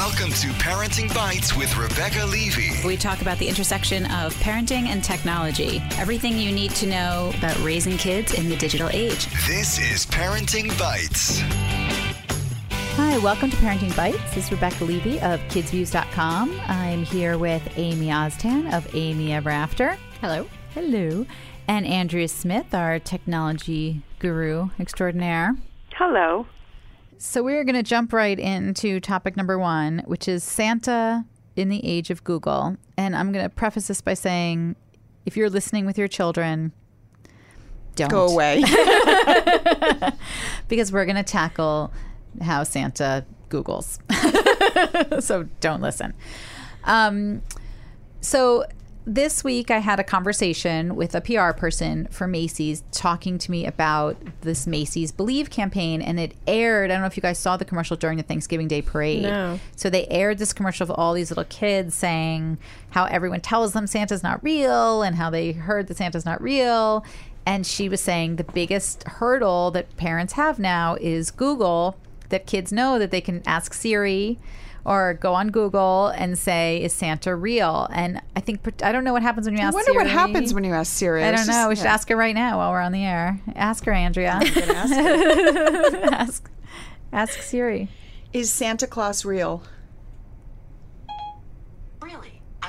[0.00, 2.70] Welcome to Parenting Bites with Rebecca Levy.
[2.86, 5.82] We talk about the intersection of parenting and technology.
[5.98, 9.26] Everything you need to know about raising kids in the digital age.
[9.46, 11.40] This is Parenting Bites.
[12.96, 14.34] Hi, welcome to Parenting Bites.
[14.34, 16.58] This is Rebecca Levy of KidzVuz.com.
[16.66, 19.98] I'm here with Amy Oztan of Amy Ever After.
[20.22, 20.48] Hello.
[20.72, 21.26] Hello.
[21.68, 25.56] And Andrea Smith, our technology guru extraordinaire.
[25.92, 26.46] Hello.
[27.22, 31.86] So we're going to jump right into topic number one, which is Santa in the
[31.86, 32.78] age of Google.
[32.96, 34.74] And I'm going to preface this by saying
[35.26, 36.72] if you're listening with your children,
[37.94, 38.08] don't.
[38.08, 38.62] Go away.
[40.68, 41.92] because we're going to tackle
[42.40, 43.98] how Santa Googles.
[45.22, 46.14] so don't listen.
[46.84, 47.42] Um,
[48.22, 48.64] so
[49.06, 53.66] this week I had a conversation with a PR person for Macy's talking to me
[53.66, 57.56] about this Macy's Believe campaign and it aired I don't know if you guys saw
[57.56, 59.22] the commercial during the Thanksgiving Day parade.
[59.22, 59.58] No.
[59.74, 62.58] So they aired this commercial of all these little kids saying
[62.90, 67.04] how everyone tells them Santa's not real and how they heard that Santa's not real
[67.46, 71.96] and she was saying the biggest hurdle that parents have now is Google
[72.30, 74.38] that kids know that they can ask Siri
[74.84, 79.12] or go on Google and say, "Is Santa real?" And I think I don't know
[79.12, 79.74] what happens when you I ask.
[79.74, 80.18] wonder what Siri.
[80.18, 81.22] happens when you ask Siri.
[81.22, 81.68] I don't just- know.
[81.68, 81.92] We should yeah.
[81.94, 83.38] ask her right now while we're on the air.
[83.54, 84.40] Ask her, Andrea.
[84.42, 86.04] Ask her.
[86.12, 86.50] ask,
[87.12, 87.88] ask Siri.
[88.32, 89.62] Is Santa Claus real?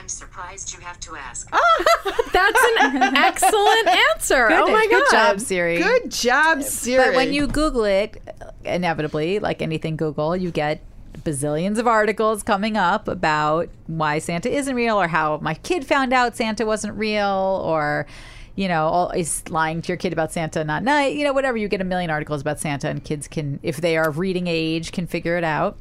[0.02, 0.03] Really?
[0.03, 1.49] I'm surprised you have to ask.
[2.33, 4.47] That's an excellent answer.
[4.52, 5.11] oh my Good god.
[5.11, 5.77] job, Siri.
[5.77, 7.03] Good job, Siri.
[7.05, 8.21] But when you Google it,
[8.63, 10.81] inevitably, like anything Google, you get
[11.19, 16.13] bazillions of articles coming up about why Santa isn't real or how my kid found
[16.13, 18.08] out Santa wasn't real or
[18.55, 21.58] you know, all, is lying to your kid about Santa not night, you know, whatever.
[21.58, 24.47] You get a million articles about Santa, and kids can, if they are of reading
[24.47, 25.77] age, can figure it out.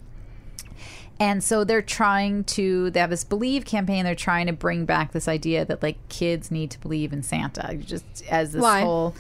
[1.21, 4.07] And so they're trying to, they have this believe campaign.
[4.07, 7.75] They're trying to bring back this idea that like kids need to believe in Santa,
[7.77, 8.81] just as this Why?
[8.81, 9.15] whole.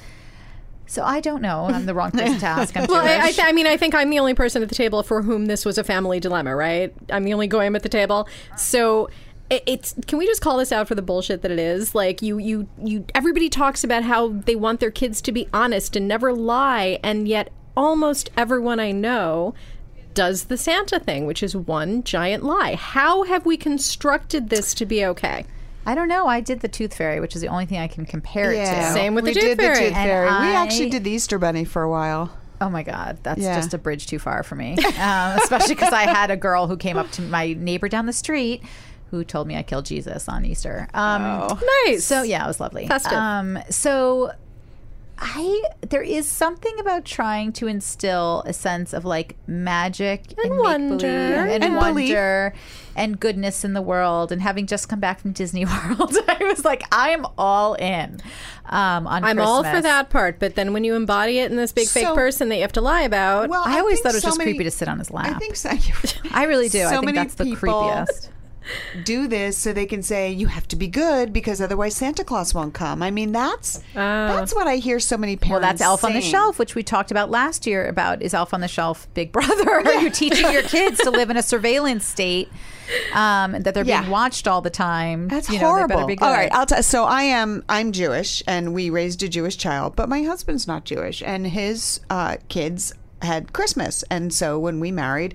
[0.87, 1.67] So I don't know.
[1.67, 2.75] I'm the wrong person to ask.
[2.75, 5.03] Well, I, I, th- I mean, I think I'm the only person at the table
[5.03, 6.93] for whom this was a family dilemma, right?
[7.13, 8.27] I'm the only goyim at the table.
[8.57, 9.11] So
[9.51, 11.95] it, it's can we just call this out for the bullshit that it is?
[11.95, 13.05] Like you, you, you.
[13.15, 17.29] Everybody talks about how they want their kids to be honest and never lie, and
[17.29, 19.55] yet almost everyone I know
[20.15, 22.75] does the Santa thing, which is one giant lie.
[22.75, 25.45] How have we constructed this to be okay?
[25.87, 26.27] I don't know.
[26.27, 28.93] I did the Tooth Fairy, which is the only thing I can compare it to.
[28.93, 29.75] Same with we the Tooth did Fairy.
[29.75, 30.27] The Tooth And Fairy.
[30.27, 32.31] we I- actually did the Easter Bunny for a while.
[32.61, 33.55] Oh my God, that's Yeah.
[33.57, 34.77] just a bridge too far for me.
[35.01, 38.13] Um, especially because I had a girl who came up to my neighbor down the
[38.13, 38.63] street
[39.11, 40.87] who told me I killed Jesus on Easter.
[40.93, 41.49] Um,
[41.87, 42.05] Nice.
[42.05, 42.87] So yeah, it was lovely.
[42.87, 43.15] Festive.
[43.15, 44.33] Um, so
[45.23, 51.07] I there is something about trying to instill a sense of like magic and, wonder.
[51.07, 51.95] make-believe and, And belief.
[52.15, 52.55] wonder
[52.97, 54.33] and goodness in the world.
[54.33, 58.21] And having just come back from Disney World, I was like, I am all in.
[58.67, 61.73] Um, on I'm all for that part, but then when you embody it in this
[61.73, 64.23] big fake person that you have to lie about, Well, I always thought it was
[64.23, 65.37] so just many- creepy to sit on his lap.
[65.37, 65.71] I think so.
[66.33, 66.85] I really do.
[66.85, 68.29] I think that's the people- creepiest.
[69.05, 72.55] Do this so they can say you have to be good because otherwise Santa Claus
[72.55, 73.03] won't come.
[73.03, 75.51] I mean, that's that's what I hear so many parents.
[75.51, 76.21] Well, that's Elf on the.
[76.21, 77.87] Shelf, which we talked about last year.
[77.89, 79.71] About is Elf on the Shelf Big Brother?
[79.87, 82.49] Are you teaching your kids to live in a surveillance state
[83.15, 84.01] um, that they're Yeah.
[84.03, 85.29] being watched all the time?
[85.29, 85.97] That's you know, horrible.
[85.97, 86.25] better be good.
[86.25, 86.83] All right, I'll tell.
[86.83, 87.65] So I am.
[87.69, 89.97] I'm Jewish, and we raised a Jewish child.
[89.97, 92.93] But my husband's not Jewish, and his uh, kids
[93.23, 95.35] had Christmas, and so when we married.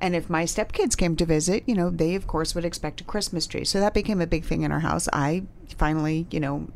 [0.00, 3.04] And if my stepkids came to visit, you know, they of course would expect a
[3.04, 3.64] Christmas tree.
[3.64, 5.08] So that became a big thing in our house.
[5.12, 5.44] I
[5.76, 6.68] finally, you know,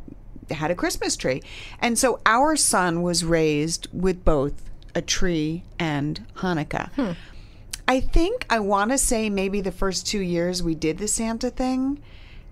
[0.50, 1.42] had a Christmas tree.
[1.81, 6.91] And so our son was raised with both a tree and Hanukkah.
[6.92, 7.12] Hmm.
[7.86, 11.50] I think I want to say maybe the first two years we did the Santa
[11.50, 12.00] thing.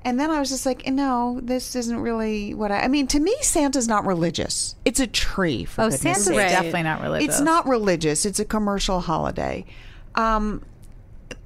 [0.04, 2.82] And then I was just like, no, this isn't really what I.
[2.82, 4.76] I mean, to me, Santa's not religious.
[4.84, 5.64] It's a tree.
[5.64, 6.36] For Oh, Santa's sake.
[6.36, 7.28] Definitely not religious.
[7.28, 8.24] It's not religious.
[8.24, 9.64] It's a commercial holiday.
[10.18, 10.62] Um,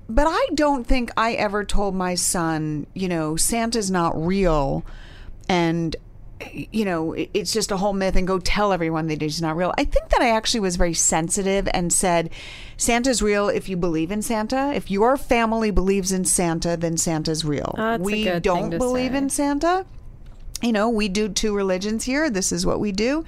[0.08, 4.84] but I don't think I ever told my son, you know, Santa's not real,
[5.48, 5.94] and
[6.52, 9.72] you know, it's just a whole myth, and go tell everyone that he's not real.
[9.78, 12.30] I think that I actually was very sensitive and said,
[12.76, 14.72] Santa's real if you believe in Santa.
[14.74, 17.76] If your family believes in Santa, then Santa's real.
[17.78, 19.18] A we don't believe say.
[19.18, 19.86] in Santa
[20.62, 22.30] you know, we do two religions here.
[22.30, 23.24] This is what we do.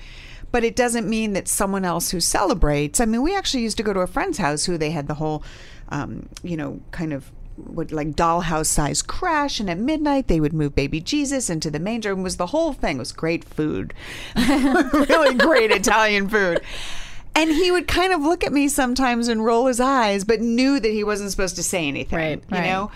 [0.54, 3.00] But it doesn't mean that someone else who celebrates.
[3.00, 5.14] I mean, we actually used to go to a friend's house who they had the
[5.14, 5.42] whole,
[5.88, 10.52] um, you know, kind of what like dollhouse size crèche, and at midnight they would
[10.52, 12.12] move baby Jesus into the manger.
[12.12, 13.94] And was the whole thing it was great food,
[14.36, 16.60] really great Italian food.
[17.34, 20.78] And he would kind of look at me sometimes and roll his eyes, but knew
[20.78, 22.16] that he wasn't supposed to say anything.
[22.16, 22.66] Right, You right.
[22.66, 22.92] know?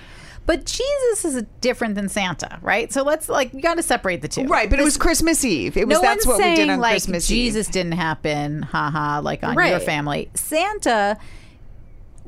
[0.48, 2.90] But Jesus is different than Santa, right?
[2.90, 4.44] So let's like you got to separate the two.
[4.46, 5.76] Right, but it was Christmas Eve.
[5.76, 7.44] It was no that's one's what saying we did on like Christmas Jesus Eve.
[7.52, 10.30] Jesus didn't happen, haha, like on your family.
[10.32, 11.18] Santa,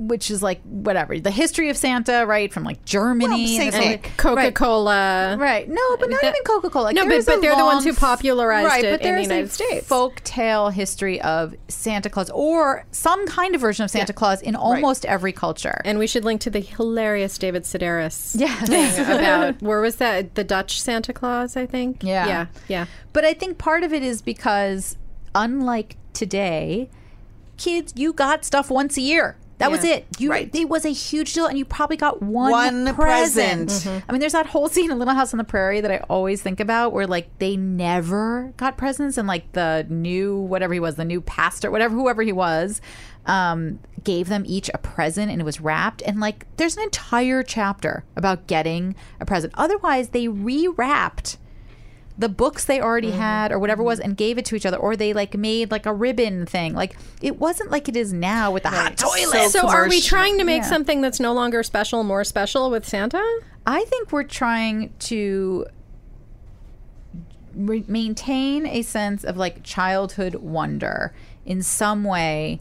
[0.00, 2.50] which is like whatever the history of Santa, right?
[2.50, 4.12] From like Germany, Well, Nick.
[4.16, 5.36] Coca Cola.
[5.38, 5.68] Right.
[5.68, 6.92] No, but not That- even Coca Cola.
[6.94, 9.86] No, but- but they're the ones who popularized right, it but in the United States.
[9.86, 14.56] folk tale history of Santa Claus or some kind of version of Santa Claus in
[14.56, 15.82] almost every culture.
[15.84, 18.68] And we should link to the hilarious David Sedaris Yes.
[18.68, 21.56] thing about where was that the Dutch Santa Claus?
[21.58, 22.02] I think.
[22.02, 22.26] Yeah.
[22.26, 22.86] yeah, yeah.
[23.12, 24.96] But I think part of it is because,
[25.34, 26.88] unlike today,
[27.58, 29.36] kids, you got stuff once a year.
[29.60, 30.06] That was it.
[30.18, 30.50] You, Right.
[30.54, 33.68] It was a huge deal, and you probably got one, One present.
[33.68, 34.04] present.
[34.08, 36.42] I mean, there's that whole scene in Little House on the Prairie that I always
[36.42, 40.96] think about, where like they never got presents, and like the new whatever he was,
[40.96, 42.80] the new pastor, whatever whoever he was,
[43.26, 46.02] um, gave them each a present, and it was wrapped.
[46.02, 49.52] And like, there's an entire chapter about getting a present.
[49.56, 51.36] Otherwise, they rewrapped
[52.20, 53.18] the books they already Mm-hmm.
[53.18, 55.70] had or whatever it was and gave it to each other or they like made
[55.70, 59.50] like a ribbon thing like it wasn't like it is now with the hot toilet
[59.50, 60.68] So are we trying to make Yeah.
[60.68, 63.24] something that's no longer special more special with Santa?
[63.66, 65.66] i think we're trying to
[67.54, 71.12] re- maintain a sense of like childhood wonder
[71.44, 72.60] in some way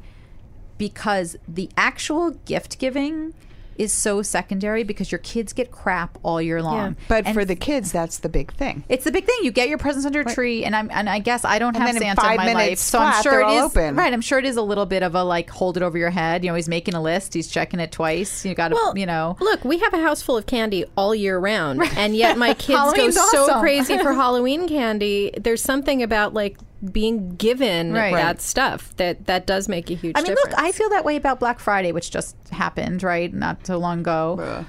[0.77, 3.33] because the actual gift giving
[3.79, 7.55] is so secondary because your kids get crap all year long But And for the
[7.55, 8.83] kids, that's the big thing.
[8.89, 9.37] It's the big thing.
[9.41, 11.83] You get your presents under your tree, and I'm and I guess I don't And
[11.83, 13.65] have then in Santa five in my life, minutes so I'm sure they're it all
[13.67, 13.95] is open.
[13.95, 14.11] right.
[14.13, 16.43] I'm sure it is a little bit of a like hold it over your head.
[16.43, 17.33] You know, he's making a list.
[17.33, 18.45] He's checking it twice.
[18.45, 19.37] You got to, Well, you know.
[19.39, 22.67] look, we have a house full of candy all year round, and yet my kids
[22.67, 25.31] go Halloween's so crazy for Halloween candy.
[25.39, 26.57] There's something about like
[26.91, 28.13] being given Right.
[28.13, 30.15] that stuff that that does make a huge.
[30.15, 30.17] Difference.
[30.17, 30.55] I mean, difference.
[30.57, 33.33] look, I feel that way about Black Friday, which just happened, right?
[33.33, 34.65] Not so long ago.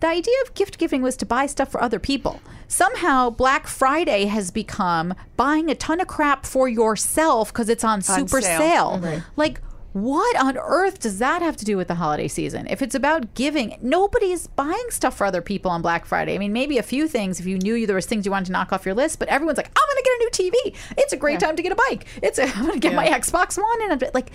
[0.00, 2.40] The idea of gift giving was to buy stuff for other people.
[2.68, 8.00] Somehow, Black Friday has become buying a ton of crap for yourself because it's on
[8.02, 9.00] super sale.
[9.00, 9.22] sale.
[9.34, 9.60] Like,
[9.92, 12.66] what on earth does that have to do with the holiday season?
[12.68, 16.34] If it's about giving, nobody's buying stuff for other people on Black Friday.
[16.34, 18.52] I mean, maybe a few things if you knew there was things you wanted to
[18.52, 20.76] knock off your list, but everyone's like, I'm going to get a new TV.
[20.98, 22.06] It's a great time to get a bike.
[22.22, 24.30] It's a, I'm going to get my Xbox One and a, like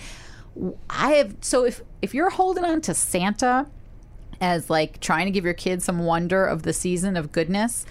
[0.90, 3.66] I have so if if you're holding on to Santa
[4.40, 7.86] as like trying to give your kids some wonder of the season of goodness,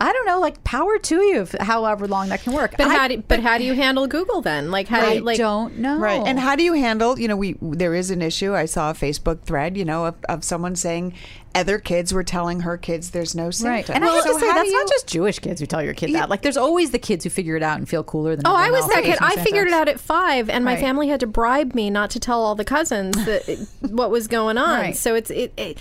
[0.00, 2.74] I don't know, like power to you, however long that can work.
[2.78, 4.70] but I, how do, but how do you handle Google then?
[4.70, 5.98] Like how do I you like don't know.
[5.98, 6.22] Right.
[6.26, 8.54] And how do you handle, you know, we there is an issue.
[8.54, 11.12] I saw a Facebook thread, you know, of, of someone saying
[11.54, 13.70] other kids were telling her kids there's no Santa.
[13.70, 13.90] Right.
[13.90, 15.82] And I have So to say, how do that's not just Jewish kids who tell
[15.82, 16.28] your kid that.
[16.30, 18.70] Like, there's always the kids who figure it out and feel cooler than Oh, I
[18.70, 19.18] was else that kid.
[19.20, 19.42] I Santa.
[19.44, 20.80] figured it out at five, and my Right.
[20.80, 24.58] family had to bribe me not to tell all the cousins that what was going
[24.58, 24.78] on.
[24.80, 24.96] Right.
[24.96, 25.52] So it's it.
[25.56, 25.78] it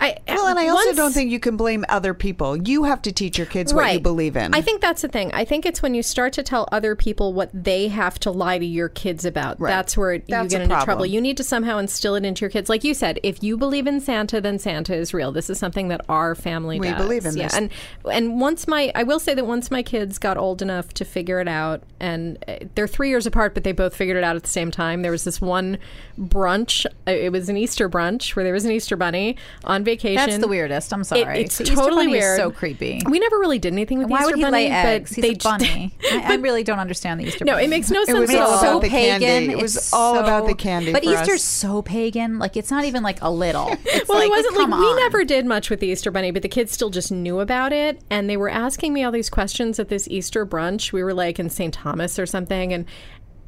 [0.00, 2.56] I Well, and I also once- don't think you can blame other people.
[2.56, 4.54] You have to teach your kids what you believe in.
[4.54, 5.30] I think that's the thing.
[5.34, 8.58] I think it's when you start to tell other people what they have to lie
[8.58, 9.58] to your kids about.
[9.60, 10.84] That's where you get into problem.
[10.84, 11.06] trouble.
[11.06, 12.68] You need to somehow instill it into your kids.
[12.70, 15.30] Like you said, if you believe in Santa, then Santa is real.
[15.32, 16.96] This is something that our family We does.
[17.02, 17.44] believe in yeah.
[17.44, 17.54] this.
[17.54, 17.68] And
[18.10, 21.40] and once my I will say that once my kids got old enough to figure
[21.40, 24.42] it out, and uh, they're three years apart, but they both figured it out at
[24.44, 25.02] the same time.
[25.02, 25.76] There was this one
[26.18, 26.86] brunch.
[27.06, 30.16] uh, It was an Easter brunch where there was an Easter bunny on vacation.
[30.16, 30.92] That's the weirdest.
[30.92, 31.40] I'm It- sorry.
[31.42, 32.36] it's The Easter totally Bunny is weird.
[32.38, 33.00] so creepy.
[33.06, 35.10] We never really did anything with the Why Easter would he bunny, lay eggs?
[35.10, 35.94] but He's they a bunny.
[36.12, 37.64] I, I really don't understand the Easter No, bunny.
[37.64, 38.58] it makes no sense It was at all all.
[38.58, 39.52] about so the candy.
[39.52, 41.42] It was It's all about the candy But for Easter's us.
[41.44, 42.38] so pagan.
[42.38, 43.76] Like it's not even like a little.
[43.92, 44.98] It's well, like, it wasn't come like we on.
[44.98, 48.00] never did much with the Easter Bunny, but the kids still just knew about it,
[48.10, 50.92] and they were asking me all these questions at this Easter brunch.
[50.92, 51.72] We were like in St.
[51.72, 52.86] Thomas or something, and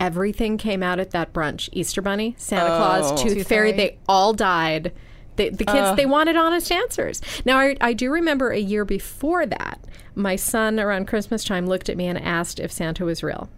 [0.00, 2.76] everything came out at that brunch: Easter Bunny, Santa oh.
[2.76, 3.72] Claus, Tooth, Tooth Fairy.
[3.72, 3.76] Fairy.
[3.76, 4.92] They all died.
[5.36, 7.20] The, the kids they wanted honest answers.
[7.44, 9.80] Now I, I do remember a year before that,
[10.14, 13.50] my son around Christmas time looked at me and asked if Santa was real.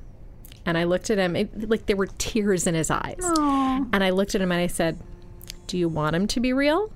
[0.64, 3.20] And I looked at him, it, like there were tears in his eyes.
[3.92, 4.98] And I looked at him and I said,
[5.66, 6.92] Do you want him to be real?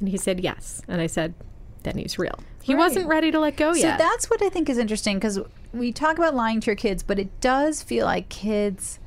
[0.00, 0.82] And he said, Yes.
[0.88, 1.34] And I said,
[1.82, 2.38] Then he's real.
[2.62, 3.98] He wasn't ready to let go yet.
[3.98, 5.38] So that's what I think is interesting because
[5.72, 8.98] we talk about lying to your kids, but it does feel like kids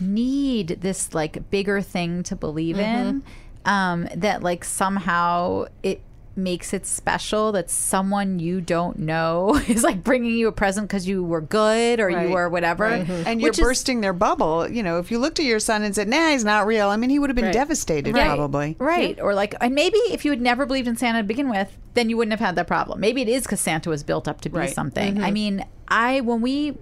[0.00, 3.22] need this like bigger thing to believe in.
[3.66, 6.00] Um, that like somehow it
[6.36, 11.06] makes it special that someone you don't know is like bringing you a present because
[11.06, 12.28] you were good or Right.
[12.28, 12.88] you were whatever.
[12.88, 13.26] Mm-hmm.
[13.26, 14.68] and you're Which is- bursting their bubble.
[14.68, 16.96] You know, if you looked at your son and said, "Nah, he's not real," I
[16.96, 17.54] mean, he would have been Right.
[17.54, 18.26] devastated Right.
[18.26, 18.76] probably.
[18.78, 19.18] Right.
[19.20, 22.08] Or like, and maybe if you had never believed in Santa to begin with, then
[22.08, 23.00] you wouldn't have had that problem.
[23.00, 24.70] Maybe it is because Santa was built up to be Right.
[24.74, 25.14] something.
[25.16, 25.24] Mm-hmm.
[25.24, 26.78] I mean, I, when we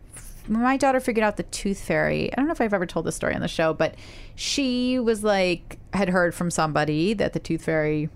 [0.47, 2.33] when my daughter figured out the tooth fairy.
[2.33, 3.95] I don't know if I've ever told this story on the show, but
[4.35, 8.09] she was like had heard from somebody that the tooth fairy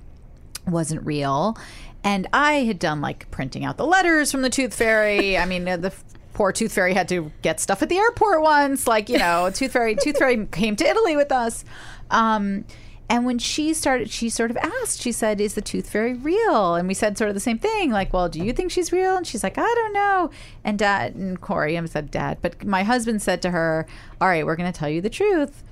[0.66, 1.56] wasn't real.
[2.04, 5.38] And I had done like printing out the letters from the tooth fairy.
[5.38, 5.92] I mean, the
[6.34, 8.86] poor tooth fairy had to get stuff at the airport once.
[8.86, 11.64] Like, you know, tooth fairy, tooth fairy came to Italy with us.
[12.10, 12.64] Um,
[13.08, 16.76] and when she started, she sort of asked, she said, Is the tooth fairy real?
[16.76, 19.16] And we said sort of the same thing, like, Well, do you think she's real?
[19.16, 20.30] And she's like, I don't know.
[20.64, 23.86] And dad and Corey, I said dad, but my husband said to her,
[24.20, 25.62] All right, we're going to tell you the truth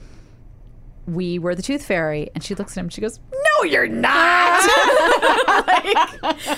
[1.15, 2.31] we were the tooth fairy.
[2.35, 2.89] And she looks at him.
[2.89, 4.61] She goes, No, you're not.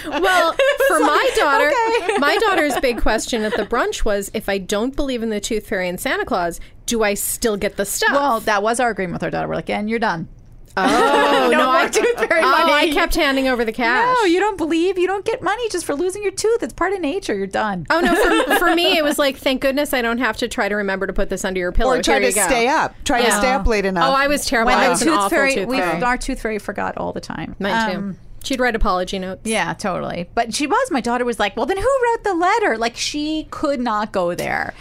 [0.05, 0.53] Well,
[0.89, 1.71] for my daughter,
[2.19, 5.67] my daughter's big question at the brunch was if I don't believe in the tooth
[5.67, 8.13] fairy and Santa Claus, do I still get the stuff?
[8.13, 9.49] well, that was our agreement with our daughter.
[9.49, 10.29] We're like, And you're done.
[10.77, 12.73] Oh, no no, more I, tooth fairy oh.
[12.73, 14.17] I kept handing over the cash.
[14.21, 14.99] No, you don't believe.
[14.99, 16.63] You don't get money just for losing your tooth.
[16.63, 17.35] It's part of nature.
[17.35, 17.87] You're done.
[17.91, 18.15] Oh no!
[18.45, 21.07] For, for me, it was like, thank goodness I don't have to try to remember
[21.07, 21.95] to put this under your pillow.
[21.95, 22.47] Or try Here to you go.
[22.47, 22.95] stay up.
[23.05, 23.39] Try to Yeah.
[23.39, 24.05] stay up late enough.
[24.05, 24.71] Oh, I was terrible.
[24.73, 26.03] When I the was an tooth awful fairy, tooth we, fairy.
[26.03, 27.57] our tooth fairy forgot all the time.
[27.59, 27.99] Mine too.
[27.99, 29.43] Um, She'd write apology notes.
[29.45, 30.29] Yeah, totally.
[30.35, 30.91] But she was.
[30.91, 34.35] My daughter was like, "Well, then who wrote the letter?" Like she could not go
[34.35, 34.75] there,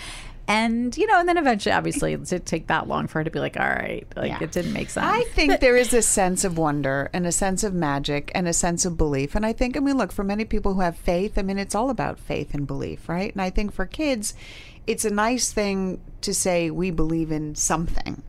[0.51, 3.31] and you know, and then eventually, obviously, it did take that long for her to
[3.31, 4.39] be like, "All right," like Yeah.
[4.41, 5.05] it didn't make sense.
[5.09, 8.53] I think there is a sense of wonder and a sense of magic and a
[8.53, 9.35] sense of belief.
[9.35, 11.75] And I think, I mean, look, for many people who have faith, I mean, it's
[11.75, 13.31] all about faith and belief, right?
[13.31, 14.33] And I think for kids,
[14.87, 18.21] it's a nice thing to say we believe in something.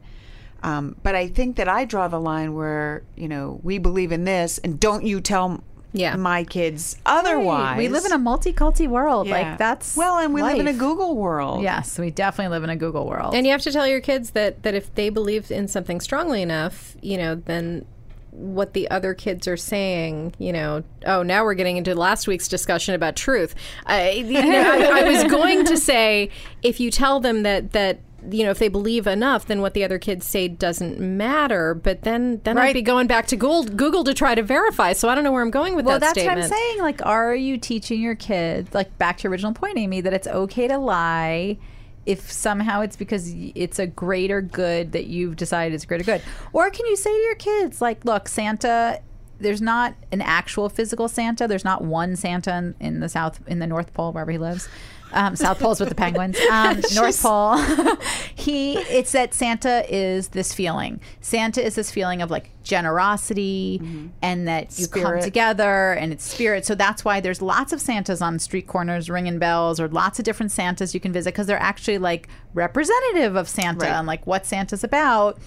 [0.63, 4.25] Um, but I think that I draw the line where, you know, we believe in
[4.25, 6.17] this and don't you tell Yeah.
[6.17, 7.77] my kids otherwise.
[7.79, 9.27] we live in a multi-culti world.
[9.27, 9.51] Yeah.
[9.51, 10.73] Like that's well, and we live in a.
[10.73, 11.63] Google world.
[11.63, 13.35] Yes, we definitely live in a Google world.
[13.35, 16.43] And you have to tell your kids that that if they believe in something strongly
[16.43, 17.85] enough, you know, then
[18.33, 22.49] what the other kids are saying, you know, oh, now we're getting into last week's
[22.49, 23.55] discussion about truth.
[23.85, 26.31] I, you know, I, I was going to say
[26.63, 28.01] if you tell them that that
[28.31, 31.75] you know if they believe enough, then what the other kids say doesn't matter.
[31.75, 34.93] But then then I'd be going back to Google Google to try to verify.
[34.93, 36.39] So I don't know where I'm going with well, that that's statement.
[36.39, 36.79] what I'm saying.
[36.81, 40.29] Like, are you teaching your kids, like, back to your original point, Amy, that it's
[40.29, 41.59] okay to lie
[42.05, 46.23] if somehow it's because it's a greater good that you've decided is a greater good?
[46.53, 49.01] Or can you say to your kids, like, look, Santa.
[49.39, 51.49] There's not an actual physical Santa.
[51.49, 54.69] There's not one Santa in, in the South, in the North Pole, wherever he lives.
[55.13, 56.37] Um, South Pole's with the penguins.
[56.51, 57.57] Um, North Pole.
[58.35, 58.77] he.
[58.79, 61.01] It's that Santa is this feeling.
[61.21, 63.81] Santa is this feeling of like generosity,
[64.23, 66.65] and that you come together and it's spirit.
[66.67, 70.25] So that's why there's lots of Santas on street corners ringing bells or lots of
[70.25, 73.91] different Santas you can visit because they're actually like representative of Santa Right.
[73.93, 75.39] and like what Santa's about.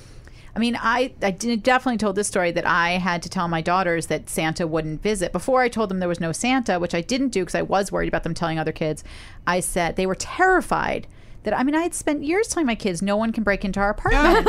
[0.55, 4.07] I mean, I, I definitely told this story that I had to tell my daughters
[4.07, 5.33] that Santa wouldn't visit.
[5.33, 7.91] Before I told them there was no Santa, which I didn't do because I was
[7.91, 9.03] worried about them telling other kids,
[9.45, 11.07] I said they were terrified
[11.45, 13.79] that, I mean, I had spent years telling my kids no one can break into
[13.79, 14.47] our apartment.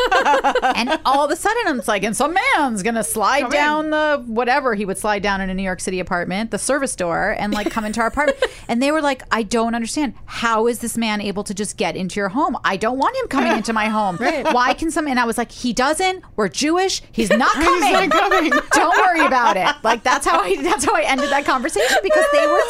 [0.77, 4.23] and all of a sudden, it's like, and some man's going to slide down the
[4.27, 7.53] whatever he would slide down in a New York City apartment, the service door, and
[7.53, 8.43] like come into our apartment.
[8.69, 10.15] and they were like, I don't understand.
[10.27, 12.57] How is this man able to just get into your home?
[12.65, 14.17] I don't want him coming into my home.
[14.17, 15.07] Why can some?
[15.07, 16.25] And I was like, he doesn't.
[16.37, 17.03] We're Jewish.
[17.13, 17.93] He's not coming.
[17.93, 18.53] not coming.
[18.73, 19.67] don't worry about it.
[19.83, 22.63] Like that's how I that's how I ended that conversation because they were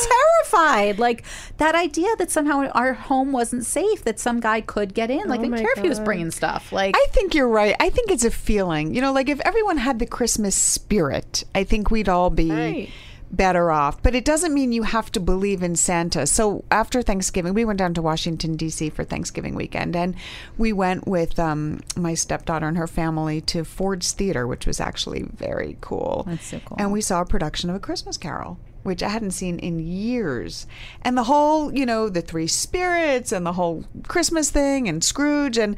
[0.43, 0.99] terrified.
[0.99, 1.25] Like
[1.59, 5.29] that idea that somehow our home wasn't safe, that some guy could get in.
[5.29, 6.73] Like I didn't my care if he was bringing stuff.
[6.73, 7.75] Like I think you're right.
[7.81, 8.95] I think it's a feeling.
[8.95, 12.91] You know, like if everyone had the Christmas spirit, I think we'd all be Right.
[13.31, 14.03] better off.
[14.03, 16.27] But it doesn't mean you have to believe in Santa.
[16.27, 18.91] So after Thanksgiving, we went down to Washington, D.C.
[18.91, 19.97] for Thanksgiving weekend.
[19.97, 20.15] And
[20.57, 25.25] we went with um, my stepdaughter and her family to Ford's Theater, which was actually
[25.25, 26.25] very cool.
[26.29, 26.77] That's so cool.
[26.81, 28.59] And we saw a production of A Christmas Carol.
[28.87, 30.67] Which I hadn't seen in years.
[31.03, 35.59] And the whole, you know, the three spirits and the whole Christmas thing and Scrooge.
[35.59, 35.77] And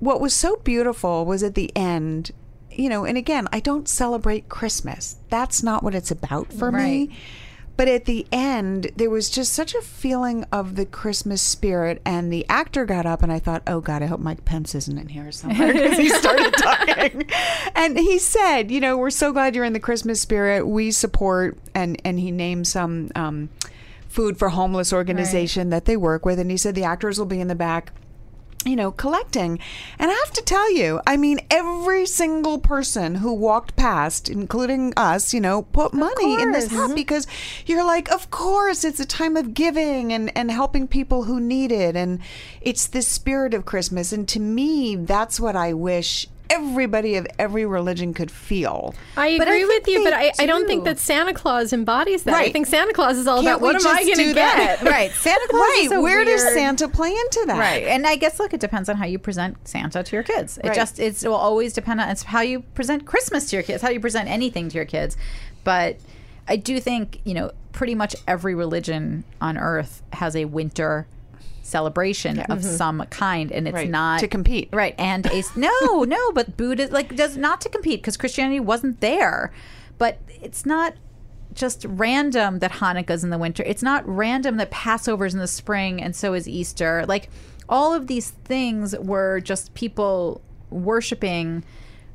[0.00, 2.32] what was so beautiful was at the end,
[2.70, 5.16] you know, and again, I don't celebrate Christmas.
[5.30, 7.08] That's not what it's about for Right.
[7.08, 7.16] me.
[7.82, 12.00] But at the end, there was just such a feeling of the Christmas spirit.
[12.04, 14.96] And the actor got up, and I thought, oh, God, I hope Mike Pence isn't
[14.96, 17.28] in here somewhere because he started talking.
[17.74, 20.64] and he said, you know, we're so glad you're in the Christmas spirit.
[20.64, 23.48] We support, and, and he named some um,
[24.06, 26.38] food for homeless organization that they work with.
[26.38, 27.90] And he said the actors will be in the back
[28.64, 29.58] you know, collecting.
[29.98, 34.92] And I have to tell you, I mean, every single person who walked past, including
[34.96, 36.94] us, you know, put money in this hat mm-hmm.
[36.94, 37.26] because
[37.66, 41.72] you're like, of course, it's a time of giving and, and helping people who need
[41.72, 41.96] it.
[41.96, 42.20] And
[42.60, 44.12] it's the spirit of Christmas.
[44.12, 48.94] And to me, that's what I wish everybody of every religion could feel.
[49.16, 52.24] I I agree think with you, but I, I don't think that Santa Claus embodies
[52.24, 52.34] that.
[52.34, 54.82] I think Santa Claus is all Can't about what am I going to get?
[54.96, 55.10] right.
[55.12, 55.88] Santa Claus Right.
[56.02, 57.58] Where does Santa play into that?
[57.58, 57.84] Right.
[57.84, 60.58] And I guess look, it depends on how you present Santa to your kids.
[60.58, 60.74] It Right.
[60.74, 63.82] just it's, it will always depend on it's how you present Christmas to your kids,
[63.82, 65.16] how you present anything to your kids.
[65.64, 65.96] But
[66.48, 71.06] I do think, you know, pretty much every religion on earth has a winter
[71.62, 72.76] celebration of mm-hmm.
[72.76, 73.90] some kind and it's Right.
[73.90, 74.68] not To compete.
[74.72, 79.00] right and a no no but buddha like does not to compete because christianity wasn't
[79.00, 79.52] there
[79.96, 80.94] but it's not
[81.54, 83.62] just random that Hanukkah's in the winter.
[83.64, 87.04] It's not random that Passover's in the spring and so is Easter.
[87.06, 87.28] Like
[87.68, 91.64] all of these things were just people worshiping.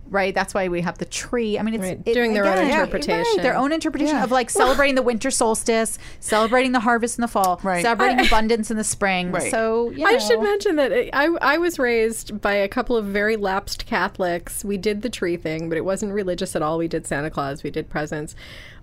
[0.10, 1.60] Right, that's why we have the tree.
[1.60, 3.34] I mean, it's Right, it- doing their own again, yeah, interpretation.
[3.36, 4.24] right, their own interpretation Yeah.
[4.24, 7.82] of like celebrating the winter solstice, celebrating the harvest in the fall, Right.
[7.82, 9.32] celebrating abundance in the spring.
[9.32, 9.52] Right.
[9.52, 13.36] So you I should mention that I, I was raised by a couple of very
[13.36, 14.64] lapsed Catholics.
[14.64, 16.78] We did the tree thing, but it wasn't religious at all.
[16.78, 18.36] We did Santa Claus, we did presents.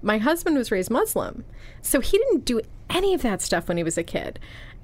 [0.03, 1.45] My husband was raised Muslim,
[1.81, 4.39] so he didn't do any of that stuff when he was a kid.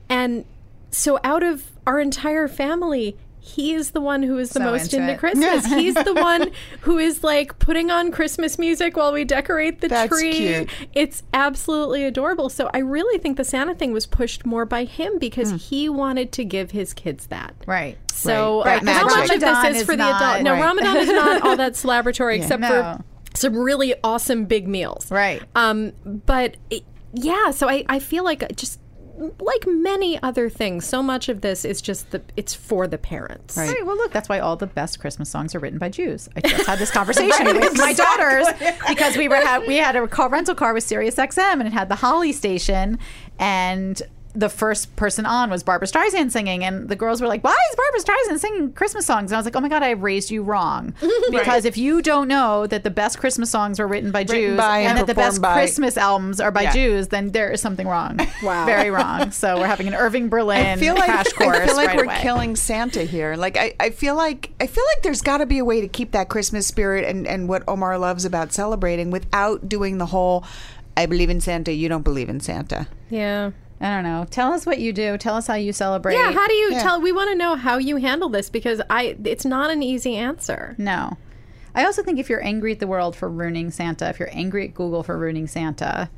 [0.09, 0.47] And
[0.91, 4.85] so, out of our entire family, he is the one who is the So most
[4.93, 5.19] into into it.
[5.19, 5.67] Christmas.
[5.73, 6.51] He's the one
[6.83, 10.33] who is like putting on Christmas music while we decorate the That's tree.
[10.33, 10.71] cute.
[10.93, 12.49] It's absolutely adorable.
[12.51, 16.33] So I really think the Santa thing was pushed more by him because he wanted
[16.33, 17.55] to give his kids that.
[17.67, 17.97] Right.
[18.13, 18.83] So Right.
[18.87, 19.17] uh, how Magic.
[19.17, 20.43] much of this is is for the adult?
[20.43, 20.61] No, right.
[20.63, 22.69] Ramadan is not all that celebratory except No.
[22.69, 23.05] for
[23.35, 25.11] some really awesome big meals.
[25.11, 25.43] Right.
[25.55, 26.83] Um, but it,
[27.15, 28.80] yeah, so I, I feel like just
[29.21, 33.57] like many other things, so much of this is just the it's for the parents.
[33.57, 33.69] Right.
[33.69, 33.87] Right.
[33.87, 36.29] Well, look, that's why all the best Christmas songs are written by Jews.
[36.37, 38.47] I just had this conversation with my daughters
[38.89, 41.73] because we were had, we had a car rental car with Sirius XM and it
[41.73, 42.99] had the Holly station
[43.39, 44.01] and
[44.35, 47.77] the first person on was Barbra Streisand singing, and the girls were like, "Why is
[47.77, 50.43] Barbra Streisand singing Christmas songs?" And I was like, "Oh my god, I raised you
[50.43, 50.95] wrong."
[51.31, 54.79] Because if you don't know that the best Christmas songs were written by Jews by
[54.81, 56.73] and and that the best by- Christmas albums are by Yeah.
[56.73, 58.19] Jews, then there is something wrong.
[58.43, 58.65] Wow.
[58.67, 59.31] very wrong.
[59.33, 61.57] So we're having an Irving Berlin I feel like crash course.
[61.59, 62.19] I feel like right we're away.
[62.21, 63.37] killing Santa here.
[63.37, 65.89] Like I, I feel like I feel like there's got to be a way to
[65.89, 70.45] keep that Christmas spirit and and what Omar loves about celebrating without doing the whole
[70.97, 72.89] I believe in Santa, you don't believe in Santa.
[73.09, 73.51] Yeah.
[73.81, 74.27] I don't know.
[74.31, 75.17] Tell us what you do.
[75.17, 76.15] Tell us how you celebrate.
[76.15, 76.83] Yeah, how do you Yeah.
[76.83, 80.17] tell we want to know how you handle this because I it's not an easy
[80.17, 80.75] answer.
[80.79, 81.17] No.
[81.75, 84.65] I also think if you're angry at the world for ruining Santa, if you're angry
[84.69, 86.11] at Google for ruining Santa,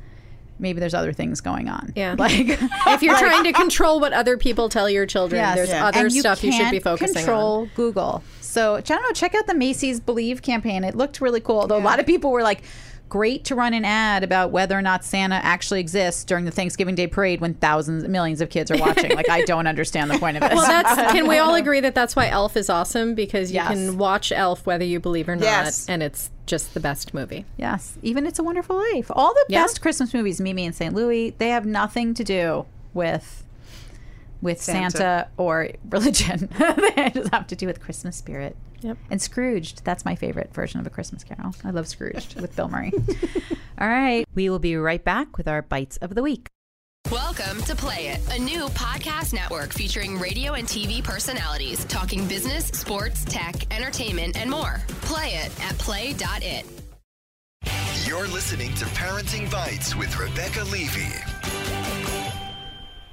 [0.59, 1.93] maybe there's other things going on.
[1.95, 2.15] Yeah.
[2.19, 2.33] Like
[2.87, 5.55] If you're trying to control what other people tell your children, Yes.
[5.55, 5.87] there's Yeah.
[5.87, 7.65] other And stuff you, should be focusing control on.
[7.67, 8.23] Control Google.
[8.41, 9.11] So, I don't know.
[9.13, 10.83] Check out the Macy's Believe campaign.
[10.83, 11.65] It looked really cool.
[11.67, 12.61] Though a lot of people were like,
[13.09, 16.95] "Great to run an ad about whether or not Santa actually exists during the Thanksgiving
[16.95, 20.37] Day parade when thousands, millions of kids are watching." like, I don't understand the point
[20.37, 20.53] of this.
[20.53, 23.67] Well, that's can we all agree that that's why Elf is awesome because you Yes.
[23.69, 25.87] can watch Elf whether you believe or not, Yes.
[25.87, 27.45] and it's just the best movie.
[27.57, 29.11] Yes, even It's a Wonderful Life.
[29.11, 29.61] All the Yeah.
[29.63, 30.93] best Christmas movies, Meet Me in St.
[30.95, 33.39] Louis, they have nothing to do with
[34.41, 35.27] with Santa, Santa.
[35.37, 36.49] or religion.
[36.95, 38.57] they just have to do with Christmas spirit.
[38.83, 38.97] Yep.
[39.09, 41.55] And Scrooged, that's my favorite version of a Christmas Carol.
[41.63, 42.91] I love Scrooged with Bill Murray.
[43.79, 46.49] All right, we will be right back with our bites of the week.
[47.11, 52.67] Welcome to Play It, a new podcast network featuring radio and TV personalities talking business,
[52.67, 54.81] sports, tech, entertainment, and more.
[55.01, 56.65] Play it at play.it.
[58.05, 61.07] You're listening to Parenting Bites with Rebecca Levy.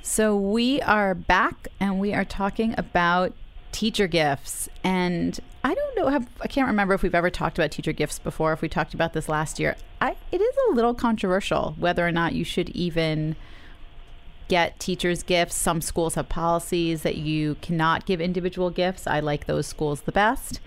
[0.03, 3.33] So we are back and we are talking about
[3.73, 4.69] teacher gifts.
[4.83, 8.19] And I don't know, have, I can't remember if we've ever talked about teacher gifts
[8.19, 9.77] before, if we talked about this last year.
[10.01, 13.37] I, it is a little controversial whether or not you should even
[14.49, 15.55] get teachers gifts.
[15.55, 19.07] Some schools have policies that you cannot give individual gifts.
[19.07, 20.61] I like those schools the best.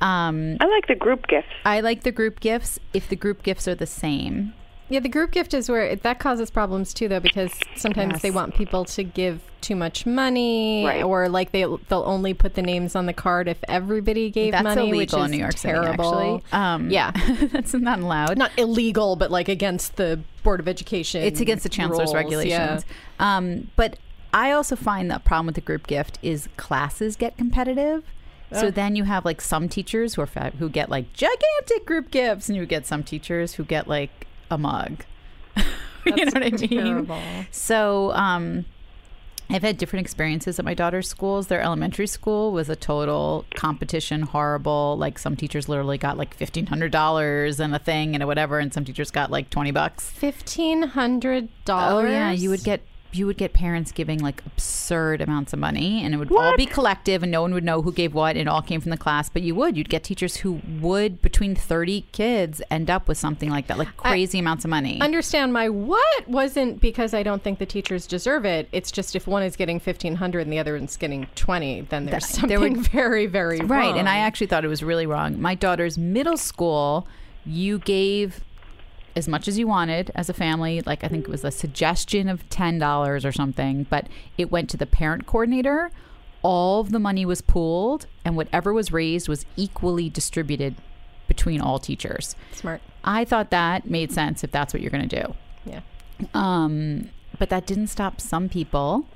[0.00, 1.48] Um, I like the group gifts.
[1.64, 4.54] I like the group gifts if the group gifts are the same.
[4.90, 8.22] Yeah, the group gift is where it, that causes problems too, though, because sometimes Yes.
[8.22, 11.02] they want people to give too much money, Right.
[11.02, 14.62] or like they they'll only put the names on the card if everybody gave That's
[14.64, 16.12] money, illegal which is in New York terrible.
[16.12, 16.52] City, actually.
[16.52, 17.10] Um, yeah,
[17.52, 18.38] that's not allowed.
[18.38, 21.22] not illegal, but like against the Board of Education.
[21.22, 22.84] it's against the chancellor's rules, regulations.
[23.18, 23.98] Um, but
[24.32, 28.04] I also find the problem with the group gift is classes get competitive.
[28.52, 32.10] So then you have like some teachers who are fa- who get like gigantic group
[32.10, 35.04] gifts, and you get some teachers who get like a mug.
[36.06, 36.68] you know what I mean?
[36.68, 37.20] terrible.
[37.50, 38.64] So um,
[39.50, 41.46] I've had different experiences at my daughter's schools.
[41.46, 44.96] Their elementary school was a total competition, horrible.
[44.98, 48.58] Like some teachers literally got like fifteen hundred dollars and a thing and a whatever,
[48.58, 50.10] and some teachers got like twenty bucks.
[50.10, 52.08] Fifteen hundred dollars.
[52.08, 52.82] Oh yeah, you would get
[53.12, 56.66] you would get parents giving like absurd amounts of money and it would all be
[56.66, 58.30] collective and no one would know who gave what.
[58.36, 59.76] And it all came from the class but you would.
[59.76, 63.96] You'd get teachers who would between 30 kids end up with something like that like
[63.96, 65.00] crazy amounts of money.
[65.00, 68.68] Understand my what wasn't because I don't think the teachers deserve it.
[68.72, 72.06] It's just if one is getting fifteen hundred and the other is getting twenty, then
[72.06, 73.98] there's That- something there very, very right wrong.
[73.98, 75.40] and i actually thought it was really wrong.
[75.40, 77.06] My daughter's middle school
[77.46, 78.40] you gave
[79.18, 82.28] as much as you wanted as a family like i think it was a suggestion
[82.28, 84.06] of $10 or something but
[84.38, 85.90] it went to the parent coordinator
[86.42, 90.76] all of the money was pooled and whatever was raised was equally distributed
[91.26, 92.80] between all teachers smart.
[93.04, 95.34] i thought that made sense if that's what you're going to do
[95.66, 95.80] Yeah.
[96.34, 99.06] um, but that didn't stop some people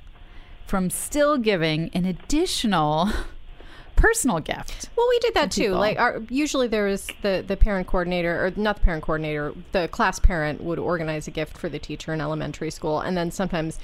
[0.67, 3.09] from still giving an additional
[3.95, 5.61] personal gift Well, we did that too.
[5.63, 5.79] people.
[5.79, 9.87] Like, our, usually there is the the parent coordinator, or not the parent coordinator, the
[9.87, 13.79] class parent would organize a gift for the teacher in elementary school, and then sometimes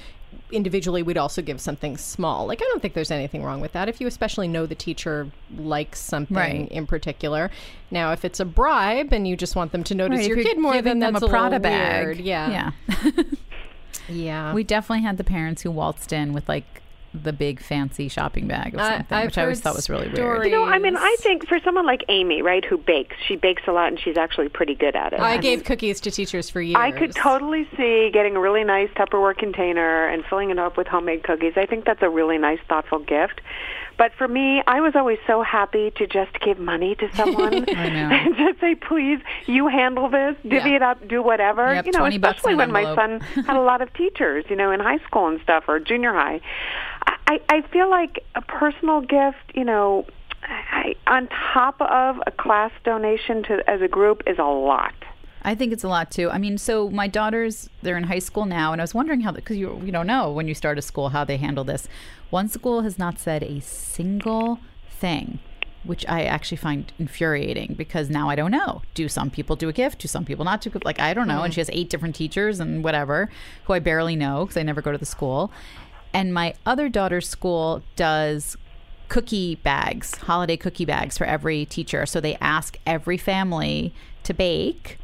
[0.52, 2.46] individually we'd also give something small.
[2.46, 5.28] Like, I don't think there's anything wrong with that if you especially know the teacher
[5.58, 6.68] likes something Right.
[6.72, 7.50] in particular.
[7.90, 10.60] Now, if it's a bribe and you just want them to notice Right, your kid
[10.60, 12.06] more, than them that's a Prada bag.
[12.06, 12.20] weird.
[12.20, 13.12] Yeah, yeah.
[14.10, 14.54] yeah.
[14.54, 16.82] we definitely had the parents who waltzed in with like
[17.14, 20.46] the big fancy shopping bag of something, I've which I always thought was really weird.
[20.46, 23.64] You know, I mean, I think for someone like Amy, right, who bakes, she bakes
[23.68, 25.20] a lot and she's actually pretty good at it.
[25.20, 26.78] I gave cookies to teachers for years.
[26.80, 30.88] I could totally see getting a really nice Tupperware container and filling it up with
[30.88, 31.54] homemade cookies.
[31.56, 33.42] I think that's a really nice, thoughtful gift.
[34.00, 38.36] But for me, I was always so happy to just give money to someone and
[38.38, 40.76] just say, "Please, you handle this, divvy Yeah.
[40.78, 43.82] it up, do whatever." Yep, you know, especially when an my son had a lot
[43.82, 46.40] of teachers, you know, in high school and stuff or junior high.
[47.30, 50.08] I, I feel like a personal gift, you know,
[50.42, 54.96] I, on top of a class donation to as a group is a lot.
[55.44, 56.32] I think it's a lot too.
[56.32, 59.32] I mean, so my daughters, they're in high school now, and I was wondering how,
[59.32, 61.88] because you, you don't know when you start a school how they handle this.
[62.32, 65.38] One school has not said a single thing,
[65.84, 68.82] which I actually find infuriating because now I don't know.
[68.96, 70.00] Do some people do a gift?
[70.00, 70.72] Do some people not do?
[70.84, 71.44] Like, I don't know.
[71.44, 71.52] And mm-hmm.
[71.52, 73.30] she has eight different teachers and whatever
[73.66, 75.52] who I barely know because I never go to the school.
[76.14, 78.58] And my other daughter's school does
[79.10, 82.06] cookie bags, holiday cookie bags for every teacher.
[82.06, 83.94] So they ask every family
[84.24, 84.98] to bake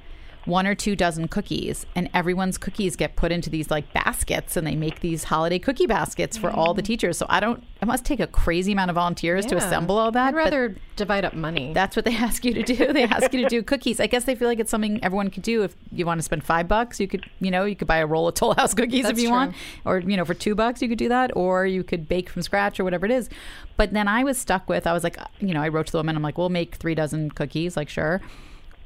[0.45, 4.65] one or two dozen cookies and everyone's cookies get put into these like baskets and
[4.65, 6.86] they make these holiday cookie baskets for all the mm.
[6.86, 7.17] teachers.
[7.17, 10.29] So I don't it must take a crazy amount of volunteers to assemble all that.
[10.29, 11.73] I'd rather divide up money.
[11.73, 12.93] that's what they ask you to do.
[12.93, 13.99] They ask you to do cookies.
[13.99, 15.63] I guess they feel like it's something everyone could do.
[15.63, 18.05] If you want to spend five bucks, you could, you know, you could buy a
[18.05, 19.36] roll of Toll House cookies if you true.
[19.36, 22.29] want, or you know, for two bucks you could do that, or you could bake
[22.29, 23.29] from scratch or whatever it is.
[23.77, 24.88] But then I was stuck with.
[24.88, 26.15] I was like, you know, I wrote to the woman.
[26.15, 27.75] I'm like, we'll make three dozen cookies.
[27.75, 28.21] Like, sure.